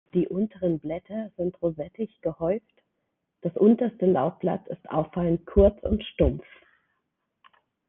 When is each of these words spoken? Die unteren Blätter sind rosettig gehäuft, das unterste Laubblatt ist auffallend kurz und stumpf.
Die 0.15 0.27
unteren 0.27 0.79
Blätter 0.79 1.29
sind 1.37 1.61
rosettig 1.61 2.21
gehäuft, 2.21 2.73
das 3.41 3.55
unterste 3.55 4.07
Laubblatt 4.07 4.67
ist 4.69 4.89
auffallend 4.89 5.45
kurz 5.45 5.79
und 5.83 6.03
stumpf. 6.03 6.43